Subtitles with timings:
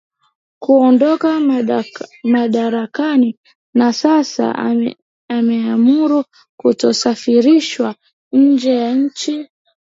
[0.63, 1.39] kuondoka
[2.23, 3.39] madarakani
[3.73, 4.55] na sasa
[5.29, 6.23] ameamuru
[6.59, 7.95] kutosafirishwa
[8.31, 9.49] nje ya nchi